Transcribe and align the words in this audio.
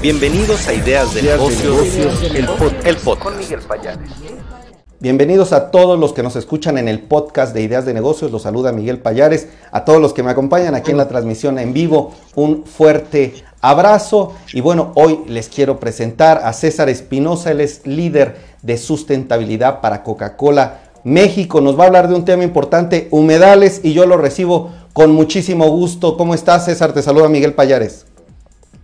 Bienvenidos 0.00 0.68
a 0.68 0.74
Ideas 0.74 1.12
de 1.12 1.22
Negocios, 1.22 2.22
el, 2.22 2.46
podcast. 2.46 3.20
Con 3.20 3.36
Miguel 3.36 3.58
Payares. 3.66 4.08
Bienvenidos 5.00 5.52
a 5.52 5.72
todos 5.72 5.98
los 5.98 6.12
que 6.12 6.22
nos 6.22 6.36
escuchan 6.36 6.78
en 6.78 6.86
el 6.86 7.00
podcast 7.00 7.52
de 7.52 7.62
Ideas 7.62 7.84
de 7.84 7.94
Negocios. 7.94 8.30
Los 8.30 8.42
saluda 8.42 8.70
Miguel 8.70 9.00
Payares. 9.00 9.48
A 9.72 9.84
todos 9.84 10.00
los 10.00 10.12
que 10.12 10.22
me 10.22 10.30
acompañan 10.30 10.76
aquí 10.76 10.92
en 10.92 10.98
la 10.98 11.08
transmisión 11.08 11.58
en 11.58 11.72
vivo, 11.72 12.12
un 12.36 12.64
fuerte 12.64 13.42
abrazo. 13.60 14.34
Y 14.52 14.60
bueno, 14.60 14.92
hoy 14.94 15.18
les 15.26 15.48
quiero 15.48 15.80
presentar 15.80 16.42
a 16.44 16.52
César 16.52 16.88
Espinosa. 16.88 17.50
Él 17.50 17.60
es 17.60 17.84
líder 17.84 18.36
de 18.62 18.78
sustentabilidad 18.78 19.80
para 19.80 20.04
Coca-Cola 20.04 20.78
México. 21.02 21.60
Nos 21.60 21.76
va 21.76 21.82
a 21.82 21.86
hablar 21.88 22.06
de 22.06 22.14
un 22.14 22.24
tema 22.24 22.44
importante, 22.44 23.08
humedales, 23.10 23.80
y 23.82 23.94
yo 23.94 24.06
lo 24.06 24.16
recibo 24.16 24.70
con 24.92 25.10
muchísimo 25.10 25.68
gusto. 25.70 26.16
¿Cómo 26.16 26.34
estás, 26.34 26.66
César? 26.66 26.92
Te 26.92 27.02
saluda 27.02 27.28
Miguel 27.28 27.54
Payares. 27.54 28.07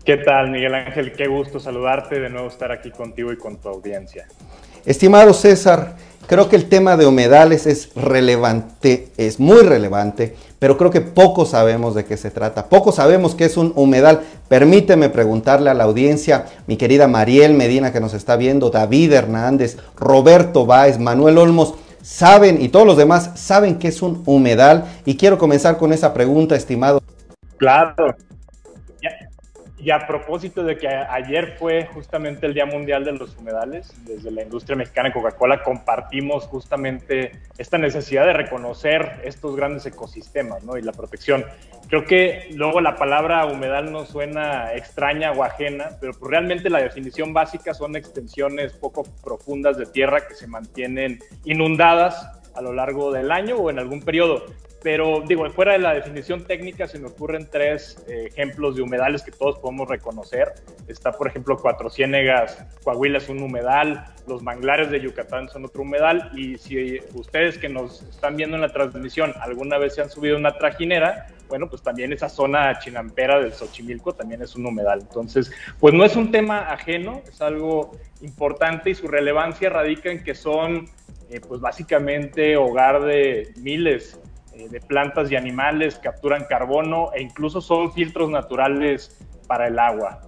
¿Qué 0.05 0.19
tal, 0.19 0.51
Miguel 0.51 0.75
Ángel? 0.75 1.13
Qué 1.13 1.27
gusto 1.27 1.59
saludarte, 1.59 2.21
de 2.21 2.29
nuevo 2.29 2.49
estar 2.49 2.71
aquí 2.71 2.91
contigo 2.91 3.33
y 3.33 3.39
con 3.39 3.57
tu 3.57 3.71
audiencia. 3.71 4.27
Estimado 4.85 5.33
César, 5.33 5.97
creo 6.27 6.51
que 6.51 6.57
el 6.57 6.69
tema 6.69 6.99
de 6.99 7.07
humedales 7.07 7.67
es 7.67 7.95
relevante, 7.95 9.09
es 9.17 9.41
muy 9.41 9.63
relevante, 9.63 10.37
pero 10.59 10.77
creo 10.77 10.91
que 10.91 11.01
poco 11.01 11.47
sabemos 11.47 11.95
de 11.95 12.05
qué 12.05 12.19
se 12.19 12.31
trata. 12.31 12.69
Poco 12.69 12.93
sabemos 12.93 13.35
qué 13.35 13.47
es 13.47 13.57
un 13.57 13.73
humedal. 13.77 14.21
Permíteme 14.47 15.09
preguntarle 15.09 15.71
a 15.71 15.75
la 15.75 15.85
audiencia, 15.85 16.45
mi 16.67 16.77
querida 16.77 17.09
Mariel 17.09 17.55
Medina 17.55 17.91
que 17.91 18.01
nos 18.01 18.13
está 18.13 18.37
viendo, 18.37 18.69
David 18.69 19.11
Hernández, 19.11 19.79
Roberto 19.97 20.67
Báez, 20.67 20.99
Manuel 20.99 21.39
Olmos, 21.39 21.77
saben 22.03 22.61
y 22.61 22.69
todos 22.69 22.87
los 22.87 22.99
demás 22.99 23.31
saben 23.37 23.79
qué 23.79 23.89
es 23.89 24.03
un 24.03 24.23
humedal. 24.27 24.85
Y 25.07 25.17
quiero 25.17 25.39
comenzar 25.39 25.79
con 25.79 25.95
esa 25.95 26.13
pregunta, 26.13 26.57
estimado. 26.57 27.01
Claro. 27.57 28.15
Y 29.85 29.91
a 29.91 30.07
propósito 30.07 30.65
de 30.65 30.79
que 30.79 30.89
ayer 30.89 31.57
fue 31.59 31.85
justamente 31.85 32.47
el 32.47 32.55
Día 32.55 32.65
Mundial 32.65 33.05
de 33.05 33.13
los 33.13 33.37
Humedales, 33.37 33.93
desde 34.07 34.31
la 34.31 34.43
industria 34.43 34.77
mexicana 34.77 35.13
Coca-Cola 35.13 35.63
compartimos 35.63 36.45
justamente 36.45 37.33
esta 37.59 37.77
necesidad 37.77 38.25
de 38.25 38.33
reconocer 38.33 39.21
estos 39.25 39.55
grandes 39.55 39.85
ecosistemas 39.85 40.65
¿no? 40.65 40.79
y 40.79 40.83
la 40.83 40.93
protección. 40.93 41.45
Creo 41.89 42.07
que 42.07 42.49
luego 42.55 42.81
la 42.81 42.97
palabra 42.97 43.45
humedal 43.45 43.93
no 43.93 44.07
suena 44.07 44.73
extraña 44.73 45.33
o 45.33 45.45
ajena, 45.45 45.91
pero 46.01 46.15
pues 46.15 46.31
realmente 46.31 46.71
la 46.71 46.81
definición 46.81 47.35
básica 47.35 47.75
son 47.75 47.95
extensiones 47.95 48.73
poco 48.73 49.05
profundas 49.23 49.77
de 49.77 49.85
tierra 49.85 50.27
que 50.27 50.35
se 50.35 50.47
mantienen 50.47 51.19
inundadas 51.45 52.27
a 52.55 52.63
lo 52.63 52.73
largo 52.73 53.13
del 53.13 53.31
año 53.33 53.57
o 53.57 53.71
en 53.71 53.79
algún 53.79 54.03
periodo. 54.03 54.45
Pero 54.85 55.23
digo, 55.27 55.49
fuera 55.51 55.73
de 55.73 55.79
la 55.79 55.95
definición 55.95 56.45
técnica 56.45 56.87
se 56.87 56.99
me 56.99 57.07
ocurren 57.07 57.49
tres 57.51 58.05
eh, 58.07 58.29
ejemplos 58.31 58.77
de 58.77 58.83
humedales 58.83 59.23
que 59.23 59.31
todos 59.31 59.59
podemos 59.59 59.89
reconocer. 59.89 60.53
Está, 60.89 61.13
por 61.13 61.27
ejemplo, 61.27 61.57
Cuatro 61.57 61.89
Ciénegas, 61.89 62.63
Coahuila 62.85 63.17
es 63.17 63.31
un 63.31 63.43
humedal, 63.43 64.05
los 64.27 64.43
manglares 64.43 64.91
de 64.91 65.01
Yucatán 65.01 65.49
son 65.49 65.65
otro 65.65 65.83
humedal. 65.83 66.31
Y 66.35 66.59
si 66.59 66.99
ustedes 67.15 67.57
que 67.57 67.71
nos 67.71 68.03
están 68.03 68.37
viendo 68.37 68.57
en 68.57 68.61
la 68.61 68.75
transmisión 68.75 69.33
alguna 69.41 69.79
vez 69.79 69.95
se 69.95 70.03
han 70.03 70.11
subido 70.11 70.37
una 70.37 70.59
trajinera, 70.59 71.29
bueno, 71.49 71.69
pues 71.69 71.83
también 71.83 72.13
esa 72.13 72.29
zona 72.29 72.79
chinampera 72.79 73.41
del 73.41 73.53
Xochimilco 73.53 74.15
también 74.15 74.43
es 74.43 74.55
un 74.55 74.67
humedal. 74.67 75.01
Entonces, 75.01 75.51
pues 75.81 75.95
no 75.95 76.05
es 76.05 76.17
un 76.17 76.31
tema 76.31 76.71
ajeno, 76.71 77.23
es 77.27 77.41
algo 77.41 77.93
importante 78.21 78.91
y 78.91 78.95
su 78.95 79.09
relevancia 79.09 79.71
radica 79.71 80.11
en 80.11 80.23
que 80.25 80.35
son, 80.35 80.89
eh, 81.31 81.41
pues 81.41 81.61
básicamente 81.61 82.57
hogar 82.57 83.03
de 83.03 83.53
miles 83.57 84.19
eh, 84.55 84.69
de 84.69 84.81
plantas 84.81 85.31
y 85.31 85.37
animales, 85.37 85.99
capturan 86.03 86.45
carbono 86.49 87.11
e 87.15 87.23
incluso 87.23 87.61
son 87.61 87.93
filtros 87.93 88.31
naturales 88.31 89.17
para 89.47 89.69
el 89.69 89.79
agua. 89.79 90.21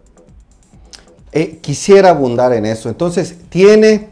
Eh, 1.33 1.59
quisiera 1.61 2.11
abundar 2.11 2.53
en 2.55 2.65
eso. 2.65 2.89
Entonces, 2.89 3.39
tiene 3.51 4.09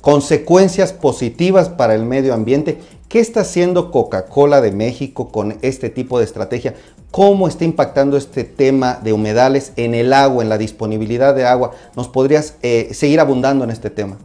consecuencias 0.00 0.92
positivas 0.92 1.68
para 1.68 1.94
el 1.94 2.04
medio 2.04 2.34
ambiente. 2.34 2.78
¿Qué 3.08 3.18
está 3.18 3.40
haciendo 3.40 3.90
Coca-Cola 3.90 4.60
de 4.60 4.70
México 4.70 5.32
con 5.32 5.58
este 5.62 5.90
tipo 5.90 6.18
de 6.18 6.24
estrategia? 6.24 6.74
¿Cómo 7.10 7.48
está 7.48 7.64
impactando 7.64 8.16
este 8.16 8.44
tema 8.44 9.00
de 9.02 9.12
humedales 9.12 9.72
en 9.76 9.94
el 9.94 10.12
agua, 10.12 10.42
en 10.42 10.50
la 10.50 10.58
disponibilidad 10.58 11.34
de 11.34 11.46
agua? 11.46 11.72
¿Nos 11.96 12.08
podrías 12.08 12.58
seguir 12.92 13.18
abundando 13.18 13.64
en 13.64 13.70
este 13.70 13.88
tema? 13.90 14.18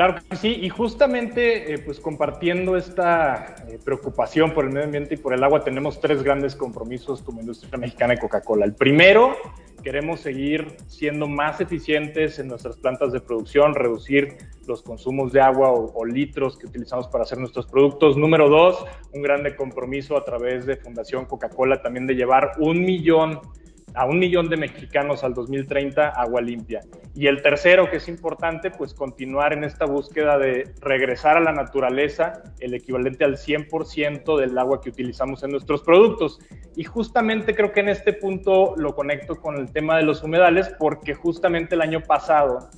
Claro 0.00 0.14
que 0.14 0.34
sí, 0.34 0.56
y 0.62 0.70
justamente 0.70 1.74
eh, 1.74 1.78
pues 1.78 2.00
compartiendo 2.00 2.74
esta 2.74 3.54
eh, 3.68 3.78
preocupación 3.84 4.54
por 4.54 4.64
el 4.64 4.70
medio 4.70 4.86
ambiente 4.86 5.12
y 5.12 5.18
por 5.18 5.34
el 5.34 5.44
agua, 5.44 5.62
tenemos 5.62 6.00
tres 6.00 6.22
grandes 6.22 6.56
compromisos 6.56 7.20
como 7.20 7.42
industria 7.42 7.76
mexicana 7.76 8.14
de 8.14 8.20
Coca-Cola. 8.20 8.64
El 8.64 8.74
primero, 8.74 9.36
queremos 9.82 10.20
seguir 10.20 10.78
siendo 10.86 11.28
más 11.28 11.60
eficientes 11.60 12.38
en 12.38 12.48
nuestras 12.48 12.78
plantas 12.78 13.12
de 13.12 13.20
producción, 13.20 13.74
reducir 13.74 14.38
los 14.66 14.80
consumos 14.80 15.34
de 15.34 15.42
agua 15.42 15.70
o, 15.70 15.92
o 15.94 16.06
litros 16.06 16.56
que 16.56 16.66
utilizamos 16.66 17.06
para 17.08 17.24
hacer 17.24 17.36
nuestros 17.36 17.66
productos. 17.66 18.16
Número 18.16 18.48
dos, 18.48 18.82
un 19.12 19.20
grande 19.20 19.54
compromiso 19.54 20.16
a 20.16 20.24
través 20.24 20.64
de 20.64 20.76
Fundación 20.76 21.26
Coca-Cola 21.26 21.82
también 21.82 22.06
de 22.06 22.14
llevar 22.14 22.52
un 22.58 22.80
millón 22.80 23.38
a 23.94 24.06
un 24.06 24.18
millón 24.18 24.48
de 24.48 24.56
mexicanos 24.56 25.24
al 25.24 25.34
2030 25.34 26.08
agua 26.08 26.40
limpia. 26.40 26.80
Y 27.14 27.26
el 27.26 27.42
tercero, 27.42 27.90
que 27.90 27.96
es 27.96 28.08
importante, 28.08 28.70
pues 28.70 28.94
continuar 28.94 29.52
en 29.52 29.64
esta 29.64 29.84
búsqueda 29.84 30.38
de 30.38 30.72
regresar 30.80 31.36
a 31.36 31.40
la 31.40 31.52
naturaleza 31.52 32.42
el 32.60 32.74
equivalente 32.74 33.24
al 33.24 33.36
100% 33.36 34.38
del 34.38 34.56
agua 34.58 34.80
que 34.80 34.90
utilizamos 34.90 35.42
en 35.42 35.50
nuestros 35.50 35.82
productos. 35.82 36.38
Y 36.76 36.84
justamente 36.84 37.54
creo 37.54 37.72
que 37.72 37.80
en 37.80 37.88
este 37.88 38.12
punto 38.12 38.74
lo 38.76 38.94
conecto 38.94 39.36
con 39.36 39.56
el 39.56 39.72
tema 39.72 39.96
de 39.96 40.04
los 40.04 40.22
humedales, 40.22 40.70
porque 40.78 41.14
justamente 41.14 41.74
el 41.74 41.80
año 41.80 42.00
pasado 42.00 42.70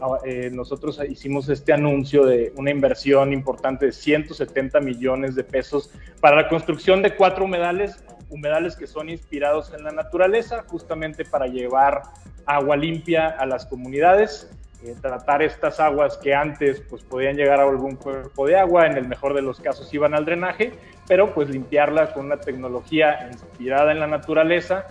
ah, 0.00 0.18
eh, 0.24 0.50
nosotros 0.52 1.00
hicimos 1.08 1.48
este 1.48 1.72
anuncio 1.72 2.24
de 2.24 2.52
una 2.56 2.70
inversión 2.70 3.32
importante 3.32 3.86
de 3.86 3.92
170 3.92 4.80
millones 4.80 5.34
de 5.34 5.44
pesos 5.44 5.90
para 6.20 6.36
la 6.36 6.48
construcción 6.48 7.02
de 7.02 7.16
cuatro 7.16 7.44
humedales 7.44 8.04
humedales 8.30 8.76
que 8.76 8.86
son 8.86 9.08
inspirados 9.08 9.72
en 9.74 9.84
la 9.84 9.90
naturaleza, 9.90 10.64
justamente 10.66 11.24
para 11.24 11.46
llevar 11.46 12.02
agua 12.46 12.76
limpia 12.76 13.28
a 13.28 13.46
las 13.46 13.66
comunidades, 13.66 14.50
eh, 14.84 14.94
tratar 15.00 15.42
estas 15.42 15.78
aguas 15.78 16.16
que 16.16 16.34
antes 16.34 16.80
pues 16.88 17.02
podían 17.02 17.36
llegar 17.36 17.60
a 17.60 17.64
algún 17.64 17.96
cuerpo 17.96 18.46
de 18.46 18.56
agua, 18.56 18.86
en 18.86 18.96
el 18.96 19.06
mejor 19.06 19.34
de 19.34 19.42
los 19.42 19.60
casos 19.60 19.92
iban 19.92 20.14
al 20.14 20.24
drenaje, 20.24 20.72
pero 21.06 21.34
pues 21.34 21.50
limpiarla 21.50 22.12
con 22.12 22.26
una 22.26 22.38
tecnología 22.38 23.28
inspirada 23.30 23.92
en 23.92 24.00
la 24.00 24.06
naturaleza, 24.06 24.86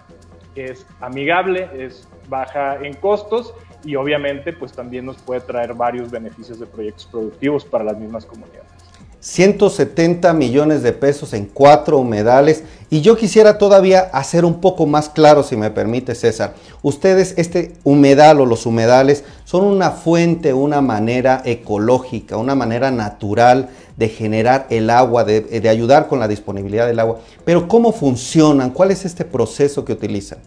es 0.55 0.85
amigable, 0.99 1.69
es 1.73 2.07
baja 2.27 2.77
en 2.81 2.93
costos 2.95 3.53
y 3.83 3.95
obviamente 3.95 4.53
pues 4.53 4.73
también 4.73 5.05
nos 5.05 5.21
puede 5.21 5.41
traer 5.41 5.73
varios 5.73 6.11
beneficios 6.11 6.59
de 6.59 6.65
proyectos 6.65 7.05
productivos 7.05 7.65
para 7.65 7.83
las 7.83 7.97
mismas 7.97 8.25
comunidades. 8.25 8.78
170 9.21 10.33
millones 10.33 10.81
de 10.81 10.93
pesos 10.93 11.33
en 11.33 11.45
cuatro 11.45 11.97
humedales. 11.97 12.63
Y 12.89 13.01
yo 13.01 13.17
quisiera 13.17 13.57
todavía 13.57 14.09
hacer 14.13 14.45
un 14.45 14.61
poco 14.61 14.85
más 14.85 15.09
claro, 15.09 15.43
si 15.43 15.55
me 15.55 15.69
permite 15.71 16.15
César. 16.15 16.55
Ustedes, 16.81 17.33
este 17.37 17.73
humedal 17.83 18.39
o 18.39 18.45
los 18.45 18.65
humedales 18.65 19.23
son 19.45 19.63
una 19.65 19.91
fuente, 19.91 20.53
una 20.53 20.81
manera 20.81 21.41
ecológica, 21.45 22.37
una 22.37 22.55
manera 22.55 22.91
natural 22.91 23.69
de 23.97 24.07
generar 24.07 24.65
el 24.69 24.89
agua, 24.89 25.25
de, 25.25 25.69
ayudar 25.69 26.07
con 26.07 26.19
la 26.19 26.27
disponibilidad 26.27 26.87
del 26.87 26.99
agua. 26.99 27.19
Pero 27.43 27.67
¿cómo 27.67 27.91
funcionan? 27.91 28.71
¿Cuál 28.71 28.91
es 28.91 29.03
este 29.03 29.25
proceso 29.25 29.83
que 29.83 29.93
utilizan? 29.93 30.39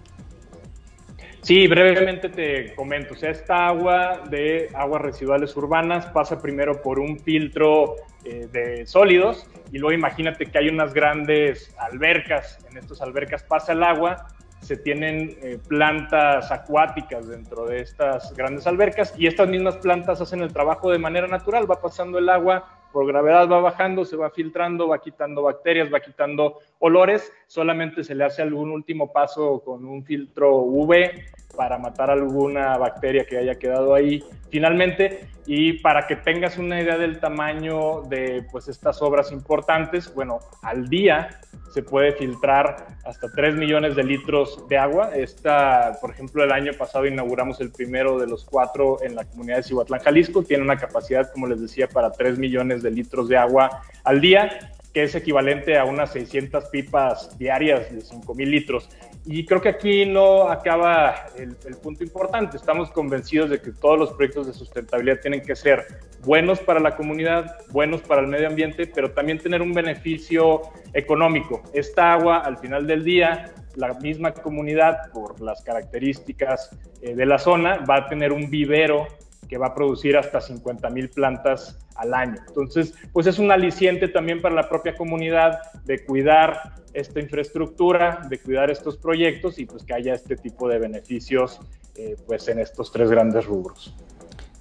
Sí, 1.42 1.66
brevemente 1.66 2.28
te 2.28 2.72
comento. 2.76 3.14
O 3.14 3.16
sea, 3.16 3.30
esta 3.30 3.66
agua 3.66 4.22
de 4.30 4.68
aguas 4.74 5.02
residuales 5.02 5.56
urbanas 5.56 6.06
pasa 6.06 6.40
primero 6.40 6.80
por 6.80 7.00
un 7.00 7.18
filtro 7.18 7.96
eh, 8.24 8.46
de 8.52 8.86
sólidos 8.86 9.48
y 9.72 9.78
luego 9.78 9.92
imagínate 9.92 10.46
que 10.46 10.58
hay 10.58 10.68
unas 10.68 10.94
grandes 10.94 11.74
albercas. 11.78 12.64
En 12.70 12.78
estas 12.78 13.02
albercas 13.02 13.42
pasa 13.42 13.72
el 13.72 13.82
agua, 13.82 14.28
se 14.60 14.76
tienen 14.76 15.36
eh, 15.42 15.58
plantas 15.66 16.52
acuáticas 16.52 17.26
dentro 17.26 17.66
de 17.66 17.80
estas 17.80 18.32
grandes 18.36 18.68
albercas 18.68 19.12
y 19.18 19.26
estas 19.26 19.48
mismas 19.48 19.78
plantas 19.78 20.20
hacen 20.20 20.42
el 20.42 20.52
trabajo 20.52 20.92
de 20.92 20.98
manera 20.98 21.26
natural. 21.26 21.68
Va 21.68 21.80
pasando 21.82 22.18
el 22.18 22.28
agua 22.28 22.81
por 22.92 23.06
gravedad 23.06 23.48
va 23.48 23.60
bajando, 23.60 24.04
se 24.04 24.16
va 24.16 24.30
filtrando, 24.30 24.88
va 24.88 25.00
quitando 25.00 25.42
bacterias, 25.42 25.92
va 25.92 26.00
quitando 26.00 26.58
olores, 26.78 27.32
solamente 27.46 28.04
se 28.04 28.14
le 28.14 28.24
hace 28.24 28.42
algún 28.42 28.70
último 28.70 29.12
paso 29.12 29.60
con 29.64 29.84
un 29.84 30.04
filtro 30.04 30.56
UV 30.56 31.10
para 31.56 31.78
matar 31.78 32.10
alguna 32.10 32.76
bacteria 32.76 33.24
que 33.24 33.38
haya 33.38 33.56
quedado 33.56 33.94
ahí 33.94 34.24
finalmente 34.50 35.28
y 35.46 35.74
para 35.74 36.06
que 36.06 36.16
tengas 36.16 36.58
una 36.58 36.80
idea 36.80 36.98
del 36.98 37.18
tamaño 37.18 38.02
de 38.02 38.46
pues 38.52 38.68
estas 38.68 39.02
obras 39.02 39.32
importantes, 39.32 40.12
bueno, 40.14 40.38
al 40.62 40.88
día 40.88 41.40
se 41.72 41.82
puede 41.82 42.12
filtrar 42.12 42.86
hasta 43.04 43.32
3 43.32 43.56
millones 43.56 43.96
de 43.96 44.04
litros 44.04 44.68
de 44.68 44.76
agua. 44.78 45.10
Esta, 45.14 45.96
por 46.00 46.10
ejemplo, 46.10 46.44
el 46.44 46.52
año 46.52 46.72
pasado 46.74 47.06
inauguramos 47.06 47.60
el 47.60 47.72
primero 47.72 48.18
de 48.18 48.26
los 48.26 48.44
cuatro 48.44 49.02
en 49.02 49.16
la 49.16 49.24
comunidad 49.24 49.56
de 49.56 49.62
Cihuatlán, 49.62 50.00
Jalisco. 50.00 50.42
Tiene 50.42 50.62
una 50.62 50.76
capacidad, 50.76 51.32
como 51.32 51.46
les 51.46 51.60
decía, 51.60 51.88
para 51.88 52.12
3 52.12 52.38
millones 52.38 52.82
de 52.82 52.90
litros 52.90 53.28
de 53.28 53.38
agua 53.38 53.82
al 54.04 54.20
día. 54.20 54.72
Que 54.92 55.04
es 55.04 55.14
equivalente 55.14 55.78
a 55.78 55.84
unas 55.84 56.12
600 56.12 56.66
pipas 56.66 57.36
diarias 57.38 57.90
de 57.92 58.00
5 58.00 58.34
mil 58.34 58.50
litros. 58.50 58.88
Y 59.24 59.46
creo 59.46 59.60
que 59.60 59.68
aquí 59.68 60.04
no 60.04 60.48
acaba 60.48 61.14
el, 61.36 61.56
punto 61.76 62.02
importante. 62.02 62.56
Estamos 62.56 62.90
convencidos 62.90 63.50
de 63.50 63.60
que 63.60 63.70
todos 63.72 63.98
los 63.98 64.12
proyectos 64.12 64.48
de 64.48 64.52
sustentabilidad 64.52 65.20
tienen 65.20 65.42
que 65.42 65.54
ser 65.54 65.86
buenos 66.24 66.60
para 66.60 66.80
la 66.80 66.96
comunidad, 66.96 67.56
buenos 67.70 68.02
para 68.02 68.22
el 68.22 68.26
medio 68.26 68.48
ambiente, 68.48 68.86
pero 68.86 69.12
también 69.12 69.38
tener 69.38 69.62
un 69.62 69.72
beneficio 69.72 70.62
económico. 70.92 71.62
Esta 71.72 72.12
agua, 72.12 72.38
al 72.38 72.58
final 72.58 72.86
del 72.86 73.04
día, 73.04 73.52
la 73.76 73.94
misma 73.94 74.32
comunidad, 74.32 75.10
por 75.12 75.40
las 75.40 75.62
características 75.62 76.76
eh, 77.00 77.14
de 77.14 77.26
la 77.26 77.38
zona, 77.38 77.78
va 77.88 77.96
a 77.96 78.06
tener 78.08 78.32
un 78.32 78.50
vivero 78.50 79.06
que 79.52 79.58
va 79.58 79.66
a 79.66 79.74
producir 79.74 80.16
hasta 80.16 80.40
50 80.40 80.88
mil 80.88 81.10
plantas 81.10 81.76
al 81.96 82.14
año. 82.14 82.36
Entonces, 82.48 82.94
pues 83.12 83.26
es 83.26 83.38
un 83.38 83.52
aliciente 83.52 84.08
también 84.08 84.40
para 84.40 84.54
la 84.54 84.66
propia 84.66 84.96
comunidad 84.96 85.58
de 85.84 86.02
cuidar 86.06 86.76
esta 86.94 87.20
infraestructura, 87.20 88.22
de 88.30 88.40
cuidar 88.40 88.70
estos 88.70 88.96
proyectos 88.96 89.58
y 89.58 89.66
pues 89.66 89.82
que 89.82 89.92
haya 89.92 90.14
este 90.14 90.36
tipo 90.36 90.70
de 90.70 90.78
beneficios 90.78 91.60
eh, 91.96 92.16
pues 92.26 92.48
en 92.48 92.60
estos 92.60 92.90
tres 92.92 93.10
grandes 93.10 93.44
rubros. 93.44 93.94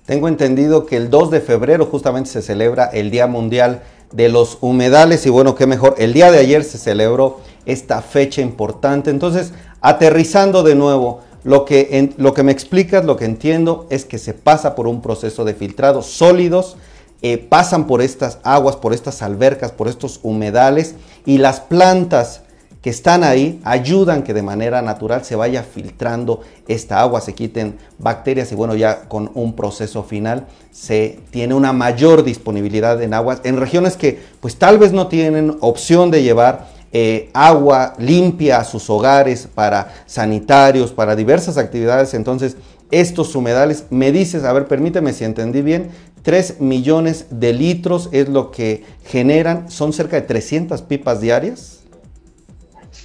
Tengo 0.05 0.27
entendido 0.27 0.85
que 0.85 0.97
el 0.97 1.09
2 1.09 1.31
de 1.31 1.39
febrero 1.39 1.85
justamente 1.85 2.29
se 2.29 2.41
celebra 2.41 2.87
el 2.87 3.11
Día 3.11 3.27
Mundial 3.27 3.83
de 4.11 4.27
los 4.27 4.57
Humedales 4.59 5.25
y 5.25 5.29
bueno, 5.29 5.55
qué 5.55 5.67
mejor, 5.67 5.95
el 5.99 6.11
día 6.11 6.33
de 6.33 6.39
ayer 6.39 6.65
se 6.65 6.77
celebró 6.77 7.39
esta 7.65 8.01
fecha 8.01 8.41
importante. 8.41 9.09
Entonces, 9.09 9.53
aterrizando 9.79 10.63
de 10.63 10.75
nuevo, 10.75 11.21
lo 11.43 11.65
que, 11.65 12.13
lo 12.17 12.33
que 12.33 12.43
me 12.43 12.51
explicas, 12.51 13.05
lo 13.05 13.17
que 13.17 13.25
entiendo 13.25 13.87
es 13.89 14.05
que 14.05 14.17
se 14.17 14.33
pasa 14.33 14.75
por 14.75 14.87
un 14.87 15.01
proceso 15.01 15.43
de 15.45 15.53
filtrado 15.53 16.01
sólidos, 16.01 16.77
eh, 17.23 17.37
pasan 17.37 17.87
por 17.87 18.01
estas 18.01 18.39
aguas, 18.43 18.75
por 18.75 18.93
estas 18.93 19.21
albercas, 19.21 19.71
por 19.71 19.87
estos 19.87 20.19
humedales 20.23 20.95
y 21.25 21.37
las 21.37 21.59
plantas 21.59 22.41
que 22.81 22.89
están 22.89 23.23
ahí 23.23 23.61
ayudan 23.63 24.23
que 24.23 24.33
de 24.33 24.41
manera 24.41 24.81
natural 24.81 25.23
se 25.23 25.35
vaya 25.35 25.61
filtrando 25.61 26.41
esta 26.67 26.99
agua, 26.99 27.21
se 27.21 27.35
quiten 27.35 27.77
bacterias 27.99 28.51
y 28.51 28.55
bueno, 28.55 28.73
ya 28.75 29.07
con 29.07 29.29
un 29.35 29.55
proceso 29.55 30.03
final 30.03 30.47
se 30.71 31.19
tiene 31.29 31.53
una 31.53 31.73
mayor 31.73 32.23
disponibilidad 32.23 32.99
en 33.03 33.13
aguas 33.13 33.41
en 33.43 33.57
regiones 33.57 33.97
que 33.97 34.19
pues 34.39 34.55
tal 34.55 34.79
vez 34.79 34.93
no 34.93 35.07
tienen 35.07 35.57
opción 35.61 36.09
de 36.09 36.23
llevar 36.23 36.69
eh, 36.93 37.29
agua 37.33 37.93
limpia 37.97 38.57
a 38.57 38.63
sus 38.63 38.89
hogares, 38.89 39.47
para 39.53 39.93
sanitarios, 40.05 40.91
para 40.91 41.15
diversas 41.15 41.57
actividades. 41.57 42.13
Entonces, 42.13 42.57
estos 42.91 43.35
humedales, 43.35 43.85
me 43.89 44.11
dices, 44.11 44.43
a 44.43 44.53
ver, 44.53 44.67
permíteme 44.67 45.13
si 45.13 45.23
entendí 45.23 45.61
bien, 45.61 45.91
3 46.23 46.59
millones 46.59 47.27
de 47.29 47.53
litros 47.53 48.09
es 48.11 48.29
lo 48.29 48.51
que 48.51 48.83
generan, 49.05 49.71
son 49.71 49.93
cerca 49.93 50.17
de 50.17 50.23
300 50.23 50.81
pipas 50.83 51.21
diarias. 51.21 51.80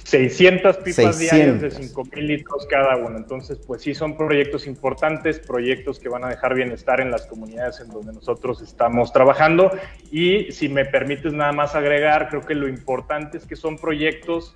600 0.07 0.77
pipas 0.77 1.19
diarias 1.19 1.59
de 1.59 1.69
5 1.69 2.03
mil 2.15 2.27
litros 2.27 2.65
cada 2.69 2.95
uno. 2.95 3.17
Entonces, 3.17 3.59
pues 3.67 3.81
sí, 3.81 3.93
son 3.93 4.15
proyectos 4.15 4.65
importantes, 4.65 5.37
proyectos 5.37 5.99
que 5.99 6.07
van 6.07 6.23
a 6.23 6.29
dejar 6.29 6.55
bienestar 6.55 7.01
en 7.01 7.11
las 7.11 7.27
comunidades 7.27 7.81
en 7.81 7.89
donde 7.89 8.13
nosotros 8.13 8.61
estamos 8.61 9.11
trabajando. 9.11 9.69
Y 10.09 10.49
si 10.53 10.69
me 10.69 10.85
permites 10.85 11.33
nada 11.33 11.51
más 11.51 11.75
agregar, 11.75 12.29
creo 12.29 12.41
que 12.41 12.55
lo 12.55 12.69
importante 12.69 13.37
es 13.37 13.45
que 13.45 13.57
son 13.57 13.77
proyectos 13.77 14.55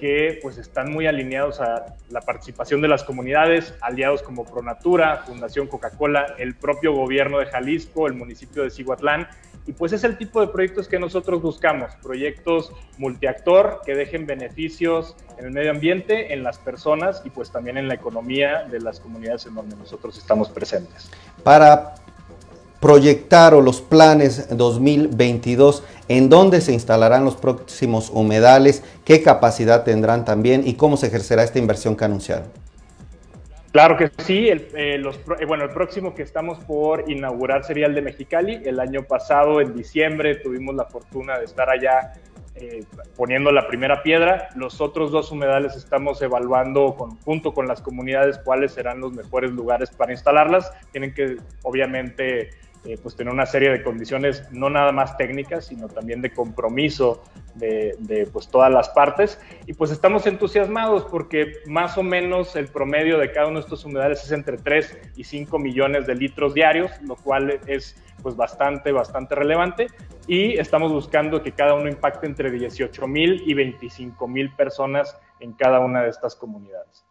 que 0.00 0.40
pues 0.42 0.58
están 0.58 0.90
muy 0.90 1.06
alineados 1.06 1.60
a 1.60 1.94
la 2.08 2.22
participación 2.22 2.80
de 2.80 2.88
las 2.88 3.04
comunidades, 3.04 3.74
aliados 3.82 4.22
como 4.22 4.44
Pronatura, 4.44 5.18
Fundación 5.18 5.68
Coca-Cola, 5.68 6.34
el 6.38 6.56
propio 6.56 6.94
gobierno 6.94 7.38
de 7.38 7.46
Jalisco, 7.46 8.08
el 8.08 8.14
municipio 8.14 8.64
de 8.64 8.70
Cihuatlán, 8.70 9.28
y 9.66 9.72
pues 9.72 9.92
es 9.92 10.04
el 10.04 10.16
tipo 10.16 10.40
de 10.40 10.48
proyectos 10.48 10.88
que 10.88 10.98
nosotros 10.98 11.42
buscamos, 11.42 11.92
proyectos 12.02 12.72
multiactor 12.98 13.80
que 13.84 13.94
dejen 13.94 14.26
beneficios 14.26 15.14
en 15.38 15.46
el 15.46 15.52
medio 15.52 15.70
ambiente, 15.70 16.32
en 16.32 16.42
las 16.42 16.58
personas 16.58 17.22
y 17.24 17.30
pues 17.30 17.50
también 17.50 17.78
en 17.78 17.88
la 17.88 17.94
economía 17.94 18.64
de 18.70 18.80
las 18.80 19.00
comunidades 19.00 19.46
en 19.46 19.54
donde 19.54 19.76
nosotros 19.76 20.18
estamos 20.18 20.48
presentes. 20.48 21.10
Para 21.42 21.94
proyectar 22.80 23.52
los 23.52 23.82
planes 23.82 24.48
2022, 24.56 25.82
en 26.08 26.30
dónde 26.30 26.62
se 26.62 26.72
instalarán 26.72 27.24
los 27.24 27.36
próximos 27.36 28.10
humedales, 28.10 28.82
qué 29.04 29.22
capacidad 29.22 29.84
tendrán 29.84 30.24
también 30.24 30.66
y 30.66 30.74
cómo 30.74 30.96
se 30.96 31.08
ejercerá 31.08 31.44
esta 31.44 31.58
inversión 31.58 31.94
que 31.94 32.06
anunciaron. 32.06 32.48
Claro 33.72 33.96
que 33.96 34.10
sí. 34.18 34.48
El, 34.48 34.68
eh, 34.74 35.02
eh, 35.38 35.44
bueno, 35.46 35.64
el 35.64 35.70
próximo 35.70 36.14
que 36.14 36.22
estamos 36.22 36.58
por 36.64 37.08
inaugurar 37.08 37.64
sería 37.64 37.86
el 37.86 37.94
de 37.94 38.02
Mexicali. 38.02 38.60
El 38.64 38.80
año 38.80 39.04
pasado, 39.04 39.60
en 39.60 39.74
diciembre, 39.74 40.36
tuvimos 40.36 40.74
la 40.74 40.86
fortuna 40.86 41.38
de 41.38 41.44
estar 41.44 41.70
allá 41.70 42.14
eh, 42.56 42.82
poniendo 43.16 43.52
la 43.52 43.68
primera 43.68 44.02
piedra. 44.02 44.48
Los 44.56 44.80
otros 44.80 45.12
dos 45.12 45.30
humedales 45.30 45.76
estamos 45.76 46.20
evaluando 46.20 46.92
junto 47.24 47.54
con 47.54 47.68
las 47.68 47.80
comunidades 47.80 48.38
cuáles 48.38 48.72
serán 48.72 49.00
los 49.00 49.12
mejores 49.12 49.52
lugares 49.52 49.90
para 49.90 50.12
instalarlas. 50.12 50.72
Tienen 50.90 51.14
que, 51.14 51.36
obviamente, 51.62 52.50
pues 53.02 53.14
tener 53.14 53.32
una 53.32 53.46
serie 53.46 53.70
de 53.70 53.82
condiciones 53.84 54.42
no 54.50 54.68
nada 54.68 54.90
más 54.90 55.16
técnicas, 55.16 55.66
sino 55.66 55.86
también 55.86 56.22
de 56.22 56.32
compromiso 56.32 57.22
de, 57.54 58.28
pues 58.32 58.48
todas 58.48 58.72
las 58.72 58.88
partes. 58.90 59.40
Y 59.66 59.72
pues 59.72 59.90
estamos 59.90 60.26
entusiasmados 60.26 61.04
porque 61.04 61.54
más 61.66 61.98
o 61.98 62.02
menos 62.02 62.56
el 62.56 62.68
promedio 62.68 63.18
de 63.18 63.32
cada 63.32 63.48
uno 63.48 63.58
de 63.58 63.64
estos 63.64 63.84
humedales 63.84 64.24
es 64.24 64.32
entre 64.32 64.56
3 64.56 65.12
y 65.16 65.24
5 65.24 65.58
millones 65.58 66.06
de 66.06 66.14
litros 66.14 66.54
diarios, 66.54 66.90
lo 67.02 67.16
cual 67.16 67.60
es 67.66 67.96
pues 68.22 68.36
bastante, 68.36 68.92
bastante 68.92 69.34
relevante. 69.34 69.88
Y 70.26 70.58
estamos 70.58 70.92
buscando 70.92 71.42
que 71.42 71.52
cada 71.52 71.74
uno 71.74 71.88
impacte 71.88 72.26
entre 72.26 72.50
18 72.50 73.06
mil 73.06 73.42
y 73.46 73.54
25 73.54 74.28
mil 74.28 74.54
personas 74.54 75.16
en 75.40 75.52
cada 75.52 75.80
una 75.80 76.02
de 76.02 76.10
estas 76.10 76.36
comunidades. 76.36 77.09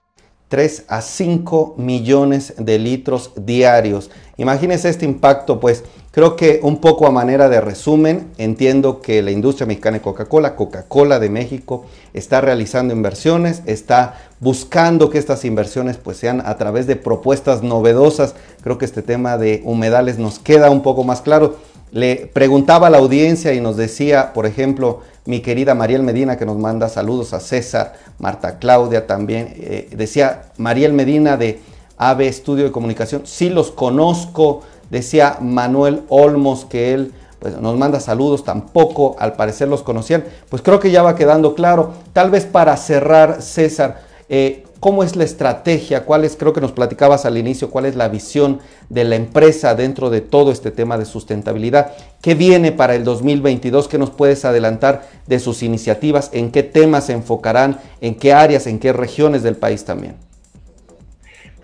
3 0.49 0.85
a 0.87 1.01
5 1.01 1.75
millones 1.77 2.55
de 2.57 2.79
litros 2.79 3.31
diarios. 3.35 4.09
Imagínense 4.37 4.89
este 4.89 5.05
impacto, 5.05 5.59
pues 5.59 5.83
creo 6.11 6.35
que 6.35 6.59
un 6.63 6.77
poco 6.77 7.05
a 7.05 7.11
manera 7.11 7.49
de 7.49 7.61
resumen, 7.61 8.31
entiendo 8.37 8.99
que 8.99 9.21
la 9.21 9.29
industria 9.31 9.67
mexicana 9.67 9.97
de 9.97 10.01
Coca-Cola, 10.01 10.55
Coca-Cola 10.55 11.19
de 11.19 11.29
México, 11.29 11.85
está 12.13 12.41
realizando 12.41 12.93
inversiones, 12.93 13.61
está 13.67 14.15
buscando 14.39 15.11
que 15.11 15.19
estas 15.19 15.45
inversiones 15.45 15.97
pues 15.97 16.17
sean 16.17 16.41
a 16.43 16.57
través 16.57 16.87
de 16.87 16.95
propuestas 16.95 17.61
novedosas. 17.61 18.33
Creo 18.63 18.79
que 18.79 18.85
este 18.85 19.03
tema 19.03 19.37
de 19.37 19.61
humedales 19.65 20.17
nos 20.17 20.39
queda 20.39 20.71
un 20.71 20.81
poco 20.81 21.03
más 21.03 21.21
claro. 21.21 21.57
Le 21.91 22.29
preguntaba 22.31 22.87
a 22.87 22.89
la 22.89 22.99
audiencia 22.99 23.53
y 23.53 23.61
nos 23.61 23.75
decía, 23.75 24.33
por 24.33 24.45
ejemplo, 24.45 25.01
mi 25.25 25.41
querida 25.41 25.75
Mariel 25.75 26.03
Medina 26.03 26.37
que 26.37 26.45
nos 26.45 26.57
manda 26.57 26.89
saludos 26.89 27.33
a 27.33 27.39
César, 27.39 27.93
Marta 28.19 28.59
Claudia 28.59 29.07
también, 29.07 29.53
eh, 29.57 29.89
decía 29.91 30.43
Mariel 30.57 30.93
Medina 30.93 31.37
de 31.37 31.59
AVE 31.97 32.27
Estudio 32.27 32.65
de 32.65 32.71
Comunicación, 32.71 33.23
sí 33.25 33.49
los 33.49 33.71
conozco, 33.71 34.61
decía 34.89 35.37
Manuel 35.41 36.03
Olmos 36.09 36.65
que 36.65 36.93
él 36.93 37.13
pues, 37.39 37.57
nos 37.59 37.77
manda 37.77 37.99
saludos, 37.99 38.43
tampoco 38.43 39.15
al 39.19 39.33
parecer 39.33 39.67
los 39.67 39.83
conocían, 39.83 40.23
pues 40.49 40.61
creo 40.61 40.79
que 40.79 40.91
ya 40.91 41.03
va 41.03 41.15
quedando 41.15 41.55
claro, 41.55 41.93
tal 42.13 42.29
vez 42.31 42.45
para 42.45 42.75
cerrar 42.77 43.41
César, 43.41 44.01
eh, 44.29 44.63
¿Cómo 44.79 45.03
es 45.03 45.17
la 45.17 45.25
estrategia? 45.25 46.05
¿Cuál 46.05 46.23
es, 46.23 46.37
creo 46.37 46.53
que 46.53 46.61
nos 46.61 46.71
platicabas 46.71 47.25
al 47.25 47.37
inicio, 47.37 47.69
cuál 47.69 47.85
es 47.85 47.97
la 47.97 48.07
visión 48.07 48.59
de 48.87 49.03
la 49.03 49.17
empresa 49.17 49.75
dentro 49.75 50.09
de 50.09 50.21
todo 50.21 50.51
este 50.51 50.71
tema 50.71 50.97
de 50.97 51.03
sustentabilidad? 51.03 51.91
¿Qué 52.21 52.33
viene 52.33 52.71
para 52.71 52.95
el 52.95 53.03
2022? 53.03 53.89
¿Qué 53.89 53.97
nos 53.97 54.09
puedes 54.09 54.45
adelantar 54.45 55.03
de 55.27 55.39
sus 55.39 55.63
iniciativas? 55.63 56.29
¿En 56.33 56.51
qué 56.51 56.63
temas 56.63 57.07
se 57.07 57.13
enfocarán? 57.13 57.77
¿En 57.99 58.15
qué 58.15 58.31
áreas? 58.31 58.67
¿En 58.67 58.79
qué 58.79 58.93
regiones 58.93 59.43
del 59.43 59.57
país 59.57 59.83
también? 59.83 60.15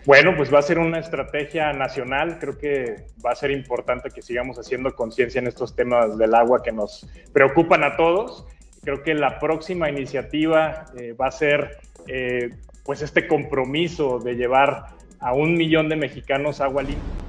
Bueno, 0.05 0.33
pues 0.35 0.53
va 0.53 0.59
a 0.59 0.61
ser 0.61 0.77
una 0.77 0.99
estrategia 0.99 1.71
nacional. 1.71 2.37
Creo 2.37 2.57
que 2.57 3.05
va 3.25 3.31
a 3.31 3.35
ser 3.35 3.49
importante 3.49 4.09
que 4.11 4.21
sigamos 4.21 4.59
haciendo 4.59 4.93
conciencia 4.93 5.39
en 5.39 5.47
estos 5.47 5.73
temas 5.73 6.17
del 6.17 6.35
agua 6.35 6.61
que 6.61 6.73
nos 6.73 7.07
preocupan 7.31 7.85
a 7.85 7.95
todos. 7.95 8.45
Creo 8.83 9.01
que 9.03 9.13
la 9.13 9.39
próxima 9.39 9.89
iniciativa 9.89 10.85
eh, 10.97 11.13
va 11.13 11.27
a 11.27 11.31
ser 11.31 11.79
eh, 12.07 12.49
pues 12.85 13.01
este 13.01 13.27
compromiso 13.27 14.19
de 14.19 14.35
llevar 14.35 14.85
a 15.19 15.33
un 15.33 15.55
millón 15.55 15.89
de 15.89 15.95
mexicanos 15.95 16.61
agua 16.61 16.83
limpia. 16.83 17.24